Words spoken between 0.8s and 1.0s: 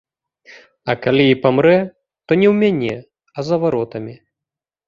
А